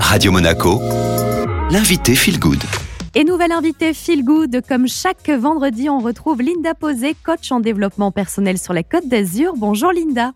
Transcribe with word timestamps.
Radio 0.00 0.30
Monaco, 0.30 0.80
l'invité 1.70 2.14
Feel 2.14 2.38
Good. 2.38 2.62
Et 3.14 3.24
nouvelle 3.24 3.52
invitée 3.52 3.94
Feel 3.94 4.24
Good, 4.24 4.60
comme 4.68 4.86
chaque 4.86 5.30
vendredi, 5.30 5.88
on 5.88 6.00
retrouve 6.00 6.42
Linda 6.42 6.74
Posé, 6.74 7.14
coach 7.24 7.50
en 7.50 7.60
développement 7.60 8.10
personnel 8.10 8.58
sur 8.58 8.74
la 8.74 8.82
Côte 8.82 9.08
d'Azur. 9.08 9.54
Bonjour 9.56 9.90
Linda. 9.92 10.32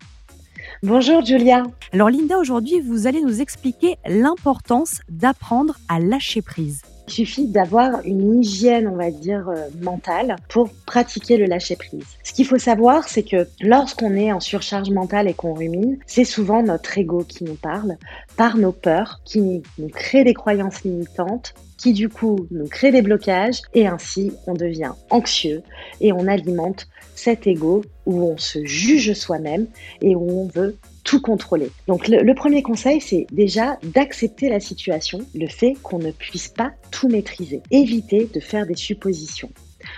Bonjour 0.81 1.23
Julia. 1.23 1.63
Alors 1.93 2.09
Linda, 2.09 2.39
aujourd'hui, 2.39 2.81
vous 2.81 3.05
allez 3.05 3.21
nous 3.21 3.39
expliquer 3.39 3.97
l'importance 4.07 5.01
d'apprendre 5.09 5.75
à 5.89 5.99
lâcher 5.99 6.41
prise. 6.41 6.81
Il 7.07 7.13
suffit 7.13 7.47
d'avoir 7.47 8.01
une 8.05 8.41
hygiène, 8.41 8.87
on 8.87 8.95
va 8.95 9.11
dire, 9.11 9.47
euh, 9.49 9.69
mentale 9.81 10.35
pour 10.49 10.69
pratiquer 10.85 11.37
le 11.37 11.45
lâcher-prise. 11.45 12.03
Ce 12.23 12.33
qu'il 12.33 12.45
faut 12.45 12.57
savoir, 12.57 13.07
c'est 13.07 13.23
que 13.23 13.47
lorsqu'on 13.61 14.15
est 14.15 14.31
en 14.33 14.41
surcharge 14.41 14.89
mentale 14.89 15.29
et 15.29 15.33
qu'on 15.33 15.53
rumine, 15.53 15.97
c'est 16.05 16.25
souvent 16.25 16.61
notre 16.61 16.97
ego 16.97 17.23
qui 17.23 17.45
nous 17.45 17.55
parle, 17.55 17.97
par 18.35 18.57
nos 18.57 18.73
peurs, 18.73 19.21
qui 19.23 19.63
nous 19.77 19.89
crée 19.89 20.25
des 20.25 20.33
croyances 20.33 20.83
limitantes, 20.83 21.53
qui 21.77 21.93
du 21.93 22.09
coup 22.09 22.47
nous 22.51 22.67
crée 22.67 22.91
des 22.91 23.01
blocages 23.01 23.61
et 23.73 23.87
ainsi 23.87 24.33
on 24.47 24.53
devient 24.53 24.91
anxieux 25.09 25.61
et 26.01 26.11
on 26.11 26.27
alimente 26.27 26.87
cet 27.15 27.47
ego 27.47 27.83
où 28.05 28.23
on 28.23 28.37
se 28.37 28.65
juge 28.65 29.13
soi-même 29.13 29.67
et 30.01 30.15
où 30.15 30.41
on 30.41 30.47
veut 30.47 30.75
contrôler. 31.15 31.71
Donc 31.87 32.07
le, 32.07 32.33
premier 32.33 32.61
conseil, 32.61 32.99
c'est 33.01 33.25
déjà 33.31 33.77
d'accepter 33.83 34.49
la 34.49 34.59
situation, 34.59 35.19
le 35.33 35.47
fait 35.47 35.73
qu'on 35.81 35.99
ne 35.99 36.11
puisse 36.11 36.49
pas 36.49 36.71
tout 36.91 37.07
maîtriser. 37.07 37.61
Éviter 37.71 38.29
de 38.33 38.39
faire 38.39 38.65
des 38.67 38.75
suppositions. 38.75 39.49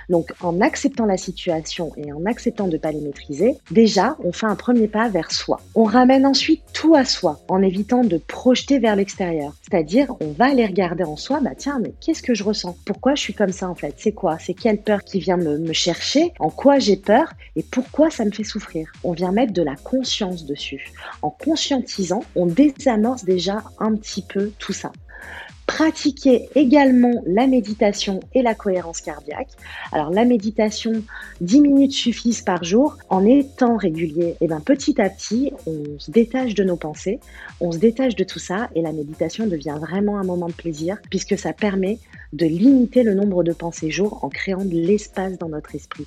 Donc, 0.09 0.31
en 0.41 0.59
acceptant 0.61 1.05
la 1.05 1.17
situation 1.17 1.91
et 1.97 2.11
en 2.11 2.25
acceptant 2.25 2.67
de 2.67 2.73
ne 2.73 2.77
pas 2.77 2.91
les 2.91 3.01
maîtriser, 3.01 3.55
déjà, 3.71 4.17
on 4.23 4.31
fait 4.31 4.47
un 4.47 4.55
premier 4.55 4.87
pas 4.87 5.07
vers 5.07 5.31
soi. 5.31 5.59
On 5.75 5.83
ramène 5.83 6.25
ensuite 6.25 6.61
tout 6.73 6.95
à 6.95 7.05
soi 7.05 7.39
en 7.47 7.61
évitant 7.61 8.03
de 8.03 8.17
projeter 8.17 8.79
vers 8.79 8.95
l'extérieur. 8.95 9.53
C'est-à-dire, 9.61 10.13
on 10.19 10.31
va 10.31 10.45
aller 10.45 10.65
regarder 10.65 11.03
en 11.03 11.15
soi, 11.15 11.39
bah 11.41 11.51
tiens, 11.57 11.79
mais 11.81 11.93
qu'est-ce 12.01 12.23
que 12.23 12.33
je 12.33 12.43
ressens? 12.43 12.75
Pourquoi 12.85 13.15
je 13.15 13.21
suis 13.21 13.33
comme 13.33 13.51
ça 13.51 13.69
en 13.69 13.75
fait? 13.75 13.93
C'est 13.97 14.11
quoi? 14.11 14.37
C'est 14.39 14.53
quelle 14.53 14.81
peur 14.81 15.03
qui 15.03 15.19
vient 15.19 15.37
me, 15.37 15.57
me 15.57 15.73
chercher? 15.73 16.33
En 16.39 16.49
quoi 16.49 16.79
j'ai 16.79 16.97
peur? 16.97 17.33
Et 17.55 17.63
pourquoi 17.63 18.09
ça 18.09 18.25
me 18.25 18.31
fait 18.31 18.43
souffrir? 18.43 18.91
On 19.03 19.11
vient 19.11 19.31
mettre 19.31 19.53
de 19.53 19.61
la 19.61 19.75
conscience 19.75 20.45
dessus. 20.45 20.91
En 21.21 21.29
conscientisant, 21.29 22.23
on 22.35 22.45
désamorce 22.47 23.25
déjà 23.25 23.63
un 23.79 23.95
petit 23.95 24.23
peu 24.23 24.51
tout 24.57 24.73
ça. 24.73 24.91
Pratiquer 25.69 26.49
également 26.55 27.21
la 27.27 27.45
méditation 27.45 28.21
et 28.33 28.41
la 28.41 28.55
cohérence 28.55 29.01
cardiaque. 29.01 29.49
Alors 29.91 30.09
la 30.09 30.25
méditation, 30.25 31.03
10 31.41 31.61
minutes 31.61 31.91
suffisent 31.91 32.41
par 32.41 32.63
jour. 32.63 32.97
En 33.07 33.23
étant 33.23 33.77
régulier, 33.77 34.29
et 34.29 34.37
eh 34.41 34.47
ben, 34.47 34.61
petit 34.61 34.99
à 34.99 35.11
petit, 35.11 35.53
on 35.67 35.99
se 35.99 36.09
détache 36.09 36.55
de 36.55 36.63
nos 36.63 36.75
pensées, 36.75 37.19
on 37.61 37.71
se 37.71 37.77
détache 37.77 38.15
de 38.15 38.23
tout 38.23 38.39
ça 38.39 38.69
et 38.73 38.81
la 38.81 38.91
méditation 38.91 39.45
devient 39.45 39.77
vraiment 39.79 40.17
un 40.17 40.23
moment 40.23 40.47
de 40.47 40.53
plaisir 40.53 40.97
puisque 41.07 41.37
ça 41.37 41.53
permet 41.53 41.99
de 42.33 42.45
limiter 42.45 43.03
le 43.03 43.13
nombre 43.13 43.43
de 43.43 43.53
pensées 43.53 43.89
jour 43.89 44.19
en 44.23 44.29
créant 44.29 44.65
de 44.65 44.75
l'espace 44.75 45.37
dans 45.37 45.49
notre 45.49 45.75
esprit. 45.75 46.05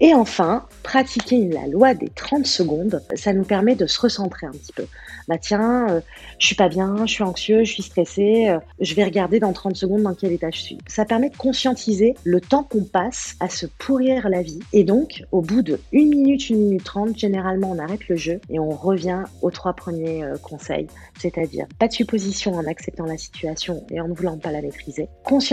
Et 0.00 0.14
enfin, 0.14 0.66
pratiquer 0.82 1.48
la 1.48 1.66
loi 1.66 1.94
des 1.94 2.08
30 2.08 2.46
secondes, 2.46 3.02
ça 3.14 3.32
nous 3.32 3.44
permet 3.44 3.74
de 3.74 3.86
se 3.86 4.00
recentrer 4.00 4.46
un 4.46 4.52
petit 4.52 4.72
peu. 4.72 4.86
Bah 5.28 5.36
tiens, 5.38 5.88
euh, 5.90 6.00
je 6.38 6.46
suis 6.46 6.56
pas 6.56 6.68
bien, 6.68 7.04
je 7.04 7.12
suis 7.12 7.22
anxieux, 7.22 7.64
je 7.64 7.72
suis 7.72 7.82
stressé, 7.82 8.48
euh, 8.48 8.58
je 8.80 8.94
vais 8.94 9.04
regarder 9.04 9.40
dans 9.40 9.52
30 9.52 9.76
secondes 9.76 10.02
dans 10.02 10.14
quel 10.14 10.32
état 10.32 10.50
je 10.50 10.60
suis. 10.60 10.78
Ça 10.86 11.04
permet 11.04 11.28
de 11.28 11.36
conscientiser 11.36 12.14
le 12.24 12.40
temps 12.40 12.62
qu'on 12.62 12.84
passe 12.84 13.36
à 13.40 13.50
se 13.50 13.66
pourrir 13.66 14.28
la 14.30 14.40
vie. 14.40 14.60
Et 14.72 14.84
donc, 14.84 15.22
au 15.32 15.42
bout 15.42 15.62
de 15.62 15.80
1 15.92 15.98
minute, 15.98 16.50
1 16.50 16.54
minute 16.54 16.84
30, 16.84 17.18
généralement, 17.18 17.72
on 17.72 17.78
arrête 17.78 18.08
le 18.08 18.16
jeu 18.16 18.40
et 18.48 18.58
on 18.58 18.70
revient 18.70 19.24
aux 19.42 19.50
trois 19.50 19.74
premiers 19.74 20.24
euh, 20.24 20.36
conseils. 20.38 20.86
C'est-à-dire, 21.18 21.66
pas 21.78 21.88
de 21.88 21.92
supposition 21.92 22.54
en 22.54 22.66
acceptant 22.66 23.04
la 23.04 23.18
situation 23.18 23.84
et 23.90 24.00
en 24.00 24.08
ne 24.08 24.14
voulant 24.14 24.38
pas 24.38 24.52
la 24.52 24.62
maîtriser. 24.62 25.08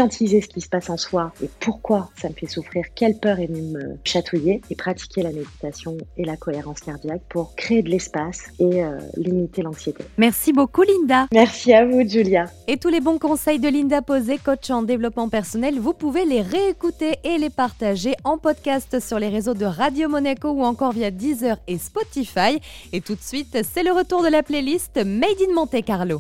Conscientiser 0.06 0.42
ce 0.42 0.48
qui 0.48 0.61
se 0.61 0.70
passe 0.70 0.92
en 0.92 0.98
soi 0.98 1.34
et 1.42 1.50
pourquoi 1.59 2.11
ça 2.22 2.30
me 2.30 2.36
fait 2.36 2.45
souffrir, 2.45 2.86
quelle 2.94 3.17
peur 3.17 3.39
est 3.39 3.48
venue 3.48 3.64
me 3.64 3.98
chatouiller 4.03 4.61
et 4.70 4.76
pratiquer 4.76 5.23
la 5.23 5.32
méditation 5.32 5.98
et 6.16 6.23
la 6.23 6.38
cohérence 6.38 6.80
cardiaque 6.80 7.23
pour 7.27 7.55
créer 7.55 7.82
de 7.82 7.89
l'espace 7.89 8.44
et 8.60 8.83
limiter 9.17 9.64
l'anxiété. 9.64 10.04
Merci 10.20 10.54
beaucoup 10.54 10.83
Linda. 10.83 11.26
Merci 11.33 11.73
à 11.73 11.88
vous 11.88 12.08
Julia. 12.08 12.45
Et 12.67 12.77
tous 12.77 12.89
les 12.89 13.02
bons 13.02 13.17
conseils 13.17 13.58
de 13.58 13.67
Linda 13.67 14.04
Posé, 14.04 14.38
coach 14.38 14.70
en 14.70 14.83
développement 14.83 15.27
personnel, 15.27 15.80
vous 15.80 15.94
pouvez 15.94 16.26
les 16.26 16.44
réécouter 16.44 17.15
et 17.23 17.39
les 17.39 17.49
partager 17.49 18.14
en 18.23 18.38
podcast 18.38 18.99
sur 18.99 19.17
les 19.17 19.30
réseaux 19.30 19.55
de 19.55 19.65
Radio 19.65 20.08
Monaco 20.08 20.49
ou 20.49 20.64
encore 20.64 20.92
via 20.92 21.10
Deezer 21.10 21.58
et 21.67 21.80
Spotify. 21.80 22.60
Et 22.94 23.02
tout 23.02 23.15
de 23.15 23.21
suite, 23.21 23.58
c'est 23.73 23.82
le 23.82 23.92
retour 23.92 24.21
de 24.21 24.27
la 24.27 24.44
playlist 24.44 24.98
Made 24.98 25.42
in 25.49 25.55
Monte 25.55 25.83
Carlo. 25.83 26.14